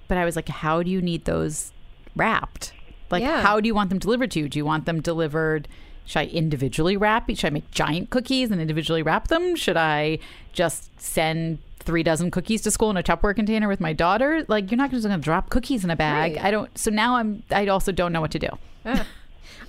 [0.10, 1.72] But I was like, how do you need those
[2.18, 2.74] wrapped?
[3.10, 3.42] Like, Yeah.
[3.42, 4.50] how do you want them delivered to you?
[4.50, 5.70] Do you want them delivered?
[6.06, 7.30] Should I individually wrap?
[7.30, 9.56] Should I make giant cookies and individually wrap them?
[9.56, 10.20] Should I
[10.52, 14.44] just send three dozen cookies to school in a Tupperware container with my daughter?
[14.48, 16.36] Like, you're not just going to drop cookies in a bag.
[16.36, 16.46] Right.
[16.46, 16.76] I don't.
[16.78, 17.44] So now I'm.
[17.52, 18.50] I also don't know what to do.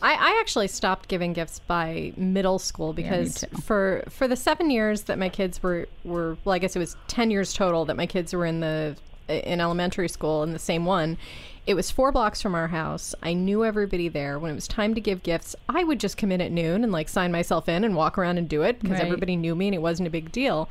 [0.02, 3.60] I, I actually stopped giving gifts by middle school because too.
[3.60, 6.96] for for the seven years that my kids were were well, I guess it was
[7.06, 8.96] ten years total that my kids were in the
[9.30, 11.16] in elementary school in the same one.
[11.66, 13.14] It was four blocks from our house.
[13.22, 14.38] I knew everybody there.
[14.38, 16.92] When it was time to give gifts, I would just come in at noon and
[16.92, 19.04] like sign myself in and walk around and do it because Right.
[19.04, 20.68] everybody knew me and it wasn't a big deal.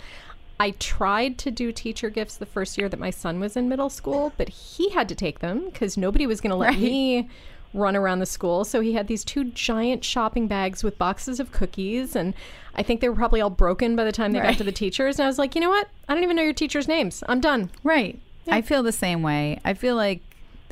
[0.59, 3.89] I tried to do teacher gifts the first year that my son was in middle
[3.89, 7.29] school, but he had to take them because nobody was going to let me
[7.73, 8.65] run around the school.
[8.65, 12.13] So he had these two giant shopping bags with boxes of cookies.
[12.15, 12.33] And
[12.75, 15.17] I think they were probably all broken by the time they got to the teachers.
[15.19, 15.87] And I was like, you know what?
[16.09, 17.23] I don't even know your teachers' names.
[17.29, 17.69] I'm done.
[17.83, 18.19] Right.
[18.51, 19.59] I feel the same way.
[19.65, 20.21] I feel like.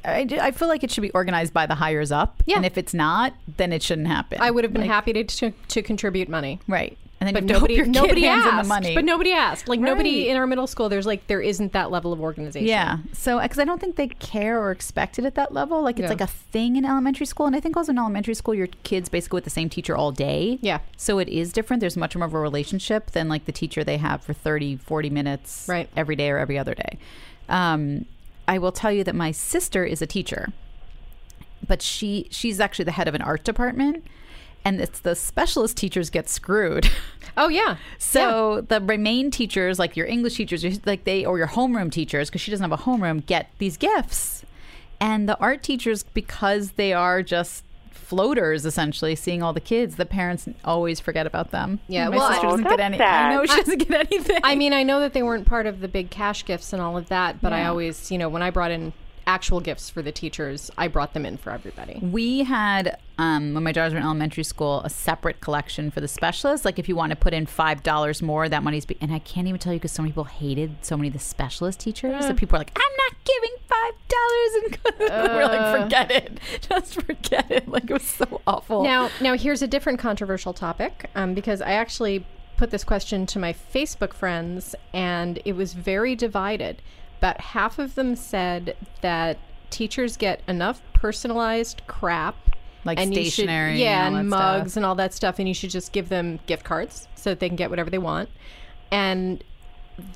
[0.05, 2.41] I, I feel like it should be organized by the hires up.
[2.45, 2.57] Yeah.
[2.57, 4.37] And if it's not, then it shouldn't happen.
[4.39, 6.59] I would have been Like, happy to, to, to contribute money.
[6.67, 6.97] Right.
[7.19, 8.61] And then But you have to hope nobody, nobody asked.
[8.63, 8.93] the money.
[8.95, 9.67] But nobody asked.
[9.67, 10.87] Like nobody in our middle school.
[10.87, 12.67] There's like there isn't that level of organization.
[12.67, 12.97] Yeah.
[13.11, 15.81] So, uh, because I don't think they care or expect it at that level.
[15.81, 16.09] Like, it's Yeah.
[16.09, 17.47] like a thing in elementary school.
[17.47, 20.11] And I think also in elementary school, your kids basically with the same teacher all
[20.11, 20.59] day.
[20.61, 20.79] Yeah.
[20.95, 21.79] So it is different.
[21.81, 25.09] There's much more of a relationship than like the teacher they have for 30, 40
[25.09, 25.89] minutes Right.
[25.97, 26.99] every day or every other day.
[27.49, 28.05] Um,
[28.47, 30.49] I will tell you that my sister is a teacher,
[31.65, 34.05] but she she's actually the head of an art department.
[34.65, 36.89] And it's the specialist teachers get screwed.
[37.39, 37.77] Oh yeah.
[37.99, 42.41] So the remain teachers, like your English teachers, like they or your homeroom teachers, because
[42.41, 44.43] she doesn't have a homeroom, get these gifts,
[44.99, 50.06] and the art teachers, because they are just floaters essentially, seeing all the kids, the
[50.06, 51.80] parents always forget about them.
[51.88, 52.97] Yeah, my well, sister oh, doesn't Oh, get any.
[52.97, 53.32] sad.
[53.32, 54.39] I know she doesn't get anything.
[54.43, 56.97] I mean, I know that they weren't part of the big cash gifts and all
[56.97, 58.93] of that, but I always, you know, when I brought in
[59.27, 61.99] actual gifts for the teachers, I brought them in for everybody.
[62.01, 66.07] We had um, when my daughters were in elementary school a separate collection for the
[66.07, 66.65] specialists.
[66.65, 68.85] Like if you want to put in five dollars more, that money's.
[68.85, 71.13] Be- and I can't even tell you because so many people hated so many of
[71.13, 72.25] the specialist teachers.
[72.25, 77.01] So people are like, "I'm not giving five dollars," and we're like, "Forget it, just
[77.01, 78.83] forget it." Like it was so awful.
[78.83, 83.39] Now, now here's a different controversial topic um, because I actually put this question to
[83.39, 86.81] my Facebook friends, and it was very divided.
[87.19, 89.38] About half of them said that
[89.69, 92.36] teachers get enough personalized crap,
[92.86, 94.60] Like and you should- stationery and yeah, all and that stuff.
[94.60, 97.39] mugs and all that stuff, and you should just give them gift cards so that
[97.39, 98.30] they can get whatever they want.
[98.91, 99.43] And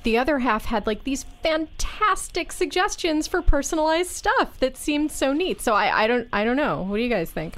[0.04, 5.60] the other half had like these fantastic suggestions for personalized stuff that seemed so neat.
[5.60, 6.82] So I, I don't, I don't know.
[6.82, 7.56] What do you guys think?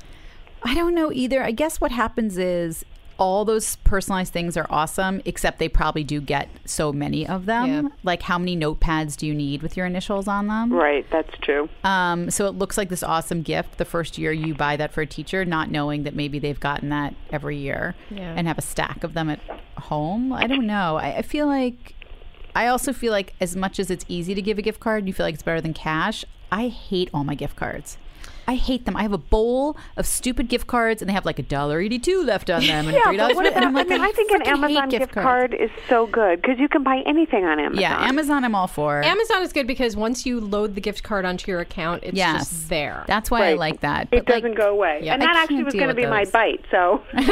[0.62, 1.42] I don't know either.
[1.42, 2.84] I guess what happens is
[3.18, 7.66] all those personalized things are awesome, except they probably do get so many of them.
[7.66, 7.82] Yeah.
[8.02, 10.72] Like, how many notepads do you need with your initials on them?
[10.72, 11.68] Right, that's true.
[11.84, 15.00] Um, so it looks like this awesome gift the first year you buy that for
[15.02, 18.34] a teacher, not knowing that maybe they've gotten that every year Yeah.
[18.36, 19.40] and have a stack of them at
[19.78, 20.32] home.
[20.32, 20.96] I don't know.
[20.96, 21.94] I, I feel like,
[22.54, 25.12] I also feel like as much as it's easy to give a gift card, you
[25.12, 26.24] feel like it's better than cash.
[26.52, 27.98] I hate all my gift cards.
[28.46, 28.96] I hate them.
[28.96, 32.22] I have a bowl of stupid gift cards, and they have like a dollar eighty-two
[32.24, 33.36] left on them, and Yeah, three but dollars.
[33.36, 33.64] what and?
[33.64, 35.24] I'm like, I mean, I think an Amazon gift, cards.
[35.24, 37.80] card is so good because you can buy anything on Amazon.
[37.80, 38.44] Yeah, Amazon.
[38.44, 39.02] I'm all for.
[39.02, 42.48] Amazon is good because once you load the gift card onto your account, it's yes,
[42.50, 43.04] just there.
[43.06, 44.08] That's why I like that.
[44.12, 45.14] It But, like, doesn't go away, Yeah.
[45.14, 46.64] and I that actually was going to with be my bite.
[46.70, 47.02] So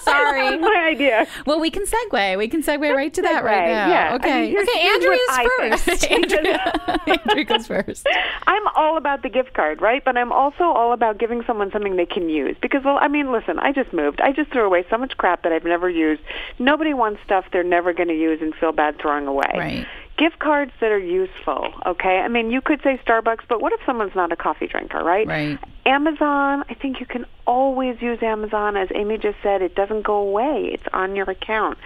[0.00, 0.56] Sorry.
[0.58, 1.26] my idea.
[1.46, 2.38] Well, we can segue.
[2.38, 3.88] We can segue right to that right now.
[3.88, 4.10] yeah.
[4.12, 4.40] I Okay.
[4.42, 6.00] mean, here's- okay, here's Andrea's what I think.
[6.00, 6.10] first.
[6.10, 8.06] Andrea, Andrea goes first.
[8.46, 10.04] I'm all about the gift card, right?
[10.04, 12.56] But I'm also all about giving someone something they can use.
[12.60, 14.20] Because, well, I mean, listen, I just moved.
[14.20, 16.22] I just threw away so much crap that I've never used.
[16.58, 19.50] Nobody wants stuff they're never going to use and feel bad throwing away.
[19.54, 19.86] Right.
[20.18, 22.20] Gift cards that are useful, okay?
[22.20, 25.26] I mean, you could say Starbucks, but what if someone's not a coffee drinker, right?
[25.26, 25.58] Right.
[25.84, 28.78] Amazon, I think you can always use Amazon.
[28.78, 30.70] As Amy just said, it doesn't go away.
[30.72, 31.76] It's on your account.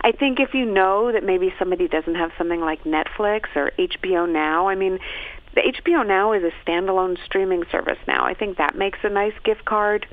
[0.00, 4.28] I think if you know that maybe somebody doesn't have something like Netflix or HBO
[4.28, 4.98] Now, I mean,
[5.56, 8.24] the HBO Now is a standalone streaming service now.
[8.24, 10.06] I think that makes a nice gift card.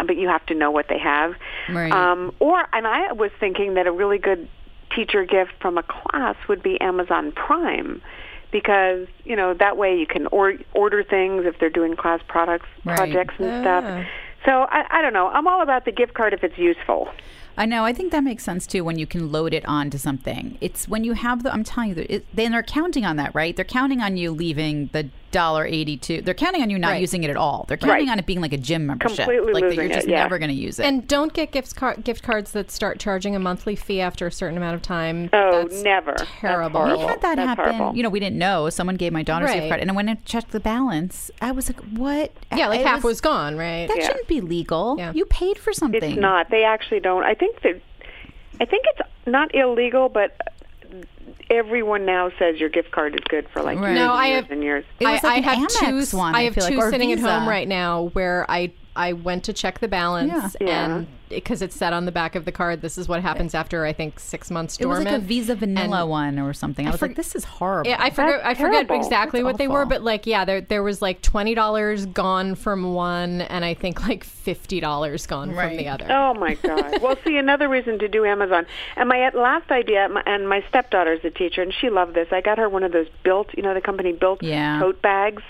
[0.00, 1.34] uh, But you have to know what they have.
[1.68, 1.92] Right.
[1.92, 4.48] Um, or, and I was thinking that a really good
[4.96, 8.02] teacher gift from a class would be Amazon Prime
[8.50, 12.66] because you know that way you can or, order things if they're doing class products
[12.84, 12.96] Right.
[12.96, 13.60] projects and Ah.
[13.62, 13.84] stuff.
[14.44, 15.28] So I, I don't know.
[15.28, 17.08] I'm all about the gift card if it's useful.
[17.56, 17.84] I know.
[17.84, 20.56] I think that makes sense too when you can load it onto something.
[20.60, 21.52] It's when you have the.
[21.52, 23.54] I'm telling you, it, they're counting on that, right?
[23.54, 26.22] They're counting on you leaving the dollar eighty-two.
[26.22, 27.00] They're counting on you not Right.
[27.00, 27.64] using it at all.
[27.66, 28.12] They're counting Right.
[28.12, 30.22] on it being like a gym membership, Completely like that losing you're it, just yeah.
[30.22, 30.84] never going to use it.
[30.86, 34.32] And don't get gift car- gift cards that start charging a monthly fee after a
[34.32, 35.28] certain amount of time.
[35.32, 36.14] Oh, That's never.
[36.16, 36.84] That's Terrible.
[36.84, 37.74] we had that That's happen.
[37.74, 37.96] horrible.
[37.96, 38.70] You know, we didn't know.
[38.70, 39.60] Someone gave my daughter's Right.
[39.60, 42.86] gift card, and when I checked the balance, I was like, "What?" Yeah, like It
[42.86, 43.88] half was gone, right?
[43.88, 44.06] That Yeah.
[44.06, 44.96] shouldn't be legal.
[44.98, 45.12] Yeah.
[45.14, 46.02] You paid for something.
[46.02, 46.50] It's not.
[46.50, 47.24] They actually don't.
[47.24, 47.80] I think that.
[48.60, 50.36] I think it's not illegal, but
[51.50, 53.88] everyone now says your gift card is good for like Right.
[53.90, 54.84] years No, and I years have- and years.
[55.00, 56.16] It was I, like I have Amex two.
[56.16, 58.72] one, I I have feel like, two or sitting at home right now where I
[58.94, 60.66] I went to check the balance Yeah.
[60.66, 60.84] Yeah.
[60.96, 63.86] and because it said on the back of the card, this is what happens after
[63.86, 65.00] I think six months dormant.
[65.00, 66.86] It was like a Visa Vanilla And- one or something.
[66.86, 68.44] I, was for- like, "This is horrible." Yeah, I forget.
[68.44, 68.96] I forget terrible.
[68.96, 72.54] exactly That's what they were, but like, yeah, there there was like twenty dollars gone
[72.54, 76.06] from one, and I think like fifty dollars gone from the other.
[76.10, 77.00] Oh my God!
[77.00, 78.66] well, see, another reason to do Amazon.
[78.96, 82.28] And my last idea, my, and my stepdaughter's a teacher, and she loved this.
[82.30, 84.80] I got her one of those built, you know, the company built Yeah.
[84.80, 85.42] tote bags.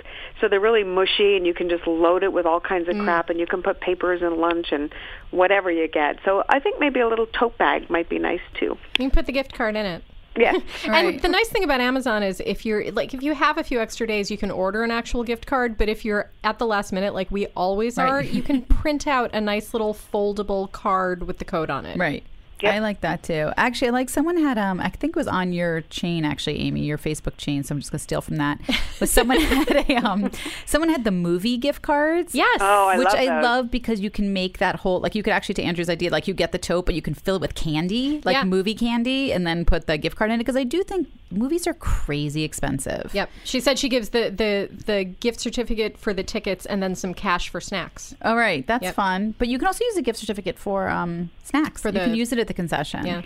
[0.42, 3.04] So they're really mushy, and you can just load it with all kinds of mm.
[3.04, 4.92] crap, and you can put papers and lunch and
[5.30, 6.18] whatever you get.
[6.24, 8.76] So I think maybe a little tote bag might be nice too.
[8.98, 10.02] You can put the gift card in it.
[10.36, 10.58] Yeah.
[10.88, 11.14] Right.
[11.14, 13.80] And the nice thing about Amazon is if you're like if you have a few
[13.80, 15.78] extra days, you can order an actual gift card.
[15.78, 18.08] But if you're at the last minute, like we always Right.
[18.08, 21.96] are, you can print out a nice little foldable card with the code on it.
[21.96, 22.24] Right.
[22.62, 22.74] Yep.
[22.74, 23.50] I like that too.
[23.56, 26.84] Actually, I like someone had um I think it was on your chain actually, Amy,
[26.84, 28.60] your Facebook chain, so I'm just gonna steal from that.
[29.00, 30.30] But someone had a um
[30.64, 32.34] someone had the movie gift cards.
[32.34, 32.58] Yes.
[32.60, 33.42] Oh, I which love I those.
[33.44, 36.28] love because you can make that whole like you could actually to Andrea's idea like
[36.28, 38.44] you get the tote but you can fill it with candy like Yeah.
[38.44, 41.66] movie candy and then put the gift card in it because I do think movies
[41.66, 43.10] are crazy expensive.
[43.14, 43.30] Yep.
[43.44, 47.14] She said she gives the, the, the gift certificate for the tickets and then some
[47.14, 48.14] cash for snacks.
[48.22, 48.94] All right, that's Yep.
[48.94, 49.34] fun.
[49.38, 51.82] But you can also use a gift certificate for um, snacks.
[51.82, 53.06] For you the- can use it at the concession.
[53.06, 53.22] Yeah.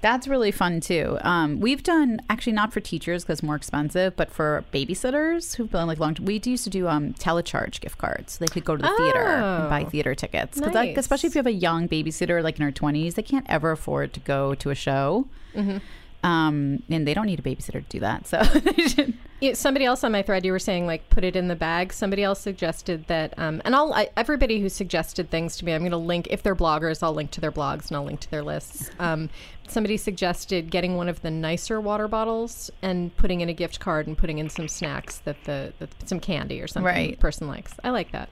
[0.00, 1.16] That's really fun too.
[1.22, 5.86] Um, we've done actually not for teachers because more expensive, but for babysitters who've been
[5.86, 6.14] like long.
[6.20, 8.34] We used to do um, telecharge gift cards.
[8.34, 9.88] So they could go to the theater and buy Oh.
[9.88, 10.60] theater tickets.
[10.60, 10.98] 'Cause, like, Nice.
[10.98, 14.12] especially if you have a young babysitter like in her twenties, they can't ever afford
[14.12, 15.26] to go to a show.
[15.54, 15.78] Mm-hmm.
[16.24, 18.26] Um, and they don't need a babysitter to do that.
[18.26, 18.42] So
[19.40, 21.92] Yeah, somebody else on my thread, you were saying like put it in the bag.
[21.92, 25.82] Somebody else suggested that, um, and I'll I, everybody who suggested things to me, I'm
[25.82, 28.30] going to link if they're bloggers, I'll link to their blogs and I'll link to
[28.30, 28.90] their lists.
[29.00, 29.28] Um,
[29.68, 34.06] somebody suggested getting one of the nicer water bottles and putting in a gift card
[34.06, 37.10] and putting in some snacks that the, that some candy or something Right.
[37.10, 37.74] the person likes.
[37.84, 38.30] I like that.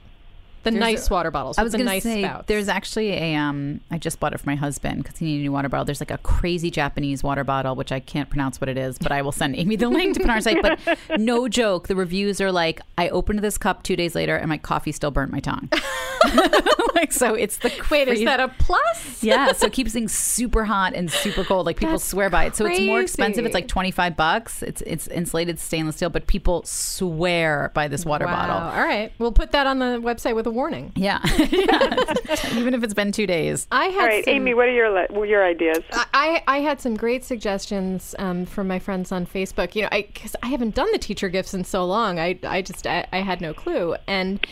[0.63, 1.57] The There's nice a- water bottles.
[1.57, 2.47] I was gonna nice say spouts.
[2.47, 5.43] there's actually a um I just bought it for my husband because he needed a
[5.43, 5.83] new water bottle.
[5.85, 9.11] There's like a crazy Japanese water bottle which I can't pronounce what it is, but
[9.11, 10.61] I will send Amy the link to put on our site.
[10.61, 10.79] But
[11.19, 14.57] no joke, the reviews are like I opened this cup two days later and my
[14.57, 15.69] coffee still burnt my tongue.
[16.95, 19.21] like so, it's the Wait, is that a plus?
[19.23, 21.65] yeah, so it keeps things super hot and super cold.
[21.65, 22.55] Like people That's swear by it.
[22.55, 23.45] So it's more expensive.
[23.45, 24.63] It's like twenty five bucks.
[24.63, 28.35] It's it's insulated stainless steel, but people swear by this water Wow.
[28.35, 28.55] bottle.
[28.79, 30.91] All right, we'll put that on the website with a warning.
[30.95, 31.19] Yeah.
[31.53, 32.13] Yeah.
[32.53, 33.67] even if it's been two days.
[33.71, 35.79] I had All right, some- Amy, what are your li- your ideas?
[36.13, 39.75] I, I had some great suggestions um, from my friends on Facebook.
[39.75, 42.19] You know, I because I haven't done the teacher gifts in so long.
[42.19, 43.95] I I just I, I had no clue.
[44.07, 44.45] And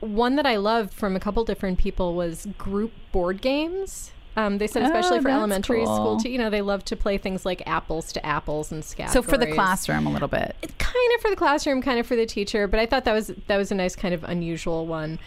[0.00, 4.12] one that I loved from a couple different people was group board games.
[4.36, 6.20] Um, they said especially Oh, for elementary school, cool.
[6.20, 9.10] too, you know, they love to play things like apples to apples and scat.
[9.10, 10.56] So for the classroom, a little bit.
[10.78, 13.32] kind of for the classroom, kind of for the teacher, but I thought that was
[13.46, 15.18] that was a nice kind of unusual one.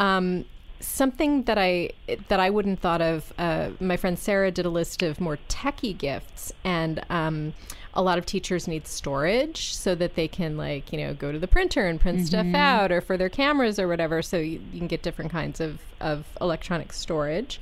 [0.00, 0.44] Um,
[0.80, 1.90] something that I
[2.28, 3.32] that I wouldn't thought of.
[3.38, 7.54] Uh, my friend Sarah did a list of more techie gifts, and um,
[7.94, 11.38] a lot of teachers need storage so that they can like you know go to
[11.38, 14.22] the printer and print stuff out, or for their cameras or whatever.
[14.22, 17.60] So you, you can get different kinds of of electronic storage.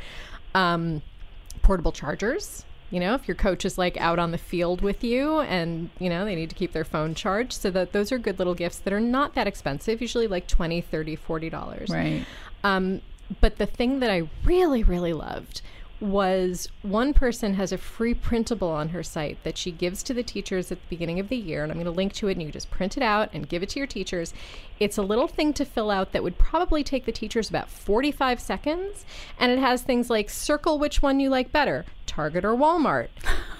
[0.54, 1.02] Um,
[1.62, 2.64] portable chargers.
[2.90, 6.10] You know, if your coach is like out on the field with you and, you
[6.10, 7.54] know, they need to keep their phone charged.
[7.54, 10.82] So that those are good little gifts that are not that expensive, usually like 20,
[10.82, 11.88] 30, 40 dollars.
[11.88, 12.26] Right.
[12.62, 13.00] Um,
[13.40, 15.62] but the thing that I really, really loved
[16.02, 20.22] was one person has a free printable on her site that she gives to the
[20.22, 21.62] teachers at the beginning of the year.
[21.62, 23.62] And I'm going to link to it and you just print it out and give
[23.62, 24.34] it to your teachers.
[24.80, 28.40] It's a little thing to fill out that would probably take the teachers about 45
[28.40, 29.06] seconds.
[29.38, 33.08] And it has things like circle which one you like better Target or Walmart,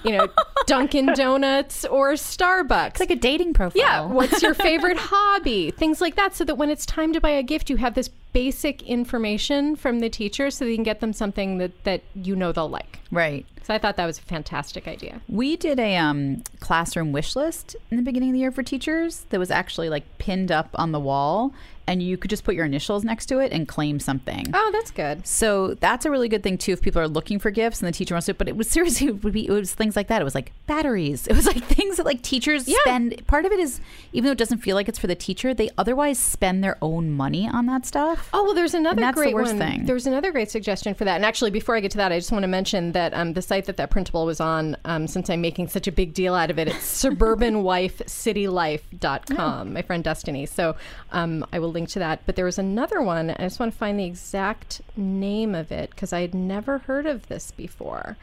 [0.05, 0.29] you know,
[0.67, 2.89] Dunkin' Donuts or Starbucks.
[2.89, 3.81] It's like a dating profile.
[3.81, 4.07] Yeah.
[4.07, 5.71] What's your favorite hobby?
[5.71, 6.35] Things like that.
[6.35, 10.01] So that when it's time to buy a gift, you have this basic information from
[10.01, 13.01] the teacher so they can get them something that, that you know they'll like.
[13.11, 13.47] Right.
[13.63, 15.21] So I thought that was a fantastic idea.
[15.29, 19.27] We did a um, classroom wish list in the beginning of the year for teachers
[19.31, 21.53] that was actually like pinned up on the wall,
[21.93, 24.47] and you could just put your initials next to it and claim something.
[24.55, 25.27] Oh, that's good.
[25.27, 27.93] So that's a really good thing too if people are looking for gifts and the
[27.93, 28.35] teacher wants to.
[28.35, 30.23] But it was seriously it would be it was things like that.
[30.23, 31.27] It was like batteries.
[31.27, 32.77] It was like things that like teachers Yeah.
[32.81, 33.27] spend.
[33.27, 33.81] Part of it is
[34.13, 37.11] even though it doesn't feel like it's for the teacher, they otherwise spend their own
[37.11, 38.31] money on that stuff.
[38.33, 39.59] Oh well, there's another the great worst one.
[39.59, 39.85] thing.
[39.85, 41.17] There was another great suggestion for that.
[41.17, 43.43] And actually, before I get to that, I just want to mention that um, the
[43.43, 46.51] site that that printable was on, um, since I'm making such a big deal out
[46.51, 49.73] of it, it's suburbanwifecitylife.com.
[49.73, 50.47] My friend Destiny.
[50.47, 50.77] So
[51.11, 52.23] um, I will link to that.
[52.27, 53.31] But there was another one.
[53.31, 57.07] I just want to find the exact name of it because I had never heard
[57.07, 58.17] of this before.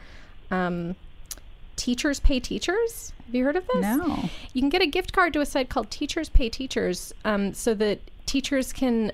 [0.50, 0.96] Um,
[1.76, 3.12] Teachers Pay Teachers.
[3.24, 3.82] Have you heard of this?
[3.82, 4.28] No.
[4.52, 7.72] You can get a gift card to a site called Teachers Pay Teachers um, so
[7.74, 9.12] that teachers can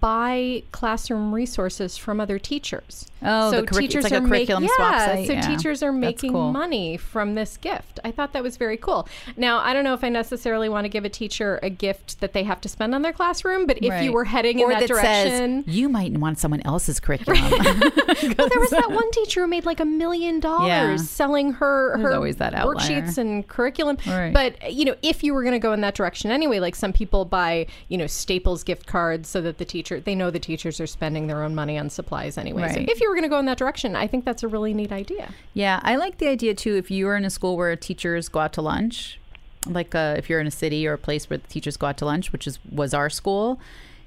[0.00, 3.06] buy classroom resources from other teachers.
[3.22, 5.40] Oh, so the curric- it's teachers like are make- curriculum yeah, swap site, So yeah.
[5.40, 6.52] teachers are making cool.
[6.52, 7.98] money from this gift.
[8.04, 9.08] I thought that was very cool.
[9.36, 12.32] Now, I don't know if I necessarily want to give a teacher a gift that
[12.32, 14.04] they have to spend on their classroom, but if Right.
[14.04, 17.40] you were heading or in that, direction, says you might want someone else's curriculum.
[17.50, 22.02] well, there was that one teacher who made like a million dollars selling her There's
[22.08, 22.76] her always that outlier.
[23.02, 23.96] worksheets and curriculum.
[24.06, 24.32] Right.
[24.32, 26.92] But you know, if you were going to go in that direction anyway, like some
[26.92, 30.80] people buy you know Staples gift cards so that the teacher they know the teachers
[30.80, 32.72] are spending their own money on supplies anyway.
[32.72, 34.72] So if you were going to go in that direction, I think that's a really
[34.72, 35.34] neat idea.
[35.54, 36.76] Yeah, I like the idea too.
[36.76, 39.20] If you are in a school where teachers go out to lunch,
[39.66, 41.98] like uh, if you're in a city or a place where the teachers go out
[41.98, 43.60] to lunch, which is was our school,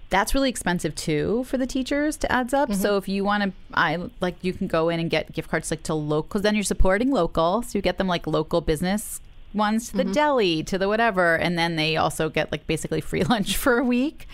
[0.10, 2.74] that's really expensive too for the teachers to adds up.
[2.74, 5.72] So if you want to, I like you can go in and get gift cards
[5.72, 7.62] like to local, because then you're supporting local.
[7.62, 9.22] So you get them like local business
[9.54, 13.24] ones to the deli to the whatever, and then they also get like basically free
[13.30, 14.28] lunch for a week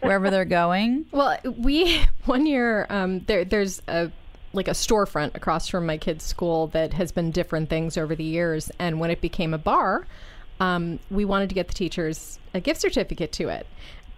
[0.00, 1.06] wherever they're going.
[1.12, 4.10] Well, we one year um, there there's a
[4.52, 8.24] like a storefront across from my kid's school that has been different things over the
[8.24, 10.06] years, and when it became a bar,
[10.60, 13.66] um, we wanted to get the teachers a gift certificate to it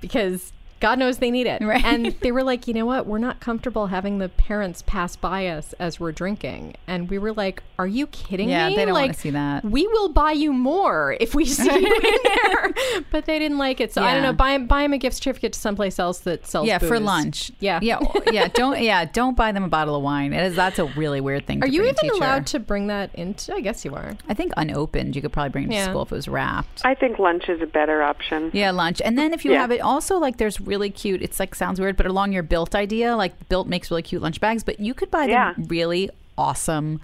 [0.00, 1.62] because God knows they need it.
[1.62, 1.84] Right.
[1.84, 3.06] And they were like, you know what?
[3.06, 6.74] We're not comfortable having the parents pass by us as we're drinking.
[6.86, 8.76] And we were like, are you kidding Yeah, me?
[8.76, 9.64] they don't wanna see that.
[9.64, 12.02] We will buy you more if we see you in
[12.44, 12.74] there.
[13.10, 13.92] But they didn't like it.
[13.92, 14.32] So I don't know.
[14.32, 17.52] Buy, buy them a gift certificate to someplace else that sells Yeah, for lunch.
[17.60, 17.78] Yeah.
[17.82, 17.98] yeah,
[18.32, 18.48] yeah.
[18.54, 20.32] Don't yeah, don't buy them a bottle of wine.
[20.32, 21.62] It is that's a really weird thing.
[21.62, 22.14] Are to you bring even teacher.
[22.14, 23.54] allowed to bring that into?
[23.54, 24.16] I guess you are.
[24.28, 25.14] I think unopened.
[25.16, 25.84] You could probably bring it to Yeah.
[25.90, 26.82] school if it was wrapped.
[26.84, 28.50] I think lunch is a better option.
[28.52, 29.00] Yeah, lunch.
[29.04, 29.60] And then if you Yeah.
[29.60, 32.74] have it also like there's really cute it's like sounds weird, but along your built
[32.74, 35.54] idea, like built makes really cute lunch bags, but you could buy them Yeah.
[35.68, 37.00] really awesome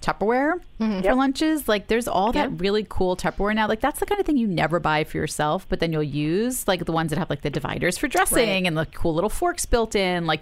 [0.00, 1.02] Tupperware Mm-hmm.
[1.02, 1.68] for lunches.
[1.68, 3.68] Like there's all that really cool Tupperware now.
[3.68, 6.66] Like that's the kind of thing you never buy for yourself, but then you'll use
[6.66, 8.66] like the ones that have like the dividers for dressing Right.
[8.66, 10.26] and the cool little forks built in.
[10.26, 10.40] Like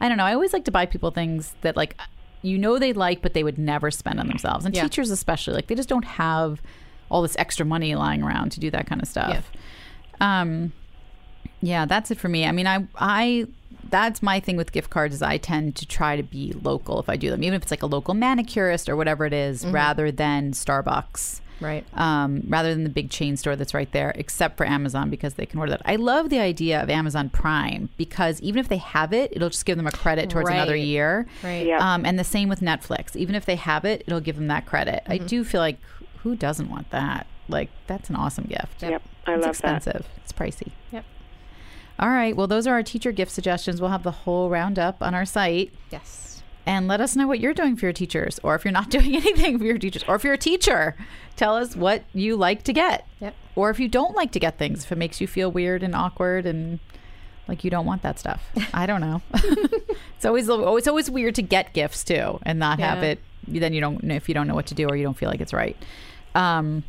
[0.00, 0.24] I don't know.
[0.24, 1.94] I always like to buy people things that like
[2.40, 4.64] you know they like, but they would never spend on themselves.
[4.64, 4.82] And Yeah.
[4.84, 6.62] teachers especially, like they just don't have
[7.10, 9.50] all this extra money lying around to do that kind of stuff.
[10.20, 10.72] Um,
[11.62, 12.44] yeah, that's it for me.
[12.44, 13.46] I mean, I I
[13.88, 17.08] that's my thing with gift cards is I tend to try to be local if
[17.08, 20.10] I do them, even if it's like a local manicurist or whatever it is, rather
[20.10, 21.40] than Starbucks.
[21.60, 21.84] Right.
[21.94, 25.46] Um, rather than the big chain store that's right there, except for Amazon because they
[25.46, 25.82] can order that.
[25.84, 29.64] I love the idea of Amazon Prime because even if they have it, it'll just
[29.64, 31.26] give them a credit towards another year.
[31.44, 31.66] Right.
[31.66, 31.80] Yep.
[31.80, 33.14] Um, and the same with Netflix.
[33.14, 35.02] Even if they have it, it'll give them that credit.
[35.04, 35.12] Mm-hmm.
[35.12, 35.78] I do feel like
[36.18, 37.28] who doesn't want that?
[37.48, 38.82] Like that's an awesome gift.
[38.82, 39.76] Yep, I it's love that.
[39.76, 40.08] expensive.
[40.24, 40.72] It's pricey.
[40.90, 41.04] Yep.
[42.02, 42.36] All right.
[42.36, 43.80] Well, those are our teacher gift suggestions.
[43.80, 45.72] We'll have the whole roundup on our site.
[45.90, 46.42] Yes.
[46.66, 49.14] And let us know what you're doing for your teachers, or if you're not doing
[49.14, 50.96] anything for your teachers, or if you're a teacher,
[51.36, 53.06] tell us what you like to get.
[53.20, 53.36] Yep.
[53.54, 55.94] Or if you don't like to get things, if it makes you feel weird and
[55.94, 56.80] awkward and
[57.46, 58.42] like you don't want that stuff.
[58.74, 59.22] I don't know.
[60.16, 63.20] it's always oh, it's always weird to get gifts too and not have it.
[63.46, 65.28] Then you don't know if you don't know what to do or you don't feel
[65.28, 65.76] like it's right.
[66.34, 66.82] Um,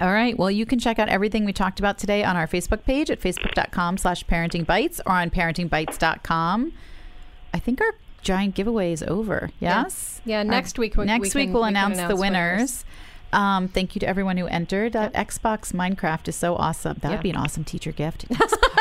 [0.00, 0.36] all right.
[0.36, 3.20] Well, you can check out everything we talked about today on our Facebook page at
[3.20, 6.72] facebook.com slash parenting bytes or on parentingbytes.com.
[7.54, 9.50] I think our giant giveaway is over.
[9.60, 10.20] Yes?
[10.24, 12.56] Yeah, Our- next week we- next we week can- we'll we can announce, the winners.
[12.58, 12.84] winners.
[13.32, 14.92] Um, thank you to everyone who entered.
[14.92, 16.98] That Xbox Minecraft is so awesome.
[17.00, 18.26] That would be an awesome teacher gift.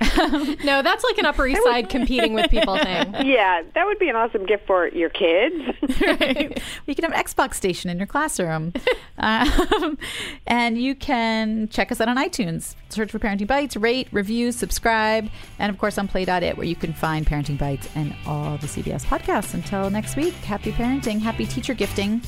[0.64, 3.14] No, that's like an Upper East Side competing with people thing.
[3.24, 5.54] Yeah, that would be an awesome gift for your kids.
[6.86, 8.72] You can have an Xbox station in your classroom.
[9.18, 9.98] um,
[10.46, 12.74] and you can check us out on iTunes.
[12.90, 16.92] Search for Parenting Bytes, rate, review, subscribe, and of course on play.it where you can
[16.92, 19.54] find Parenting Bytes and all the CBS podcasts.
[19.54, 22.20] Until next week, happy parenting, happy teacher gifting.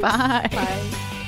[0.00, 0.48] Bye.
[0.50, 1.18] Bye.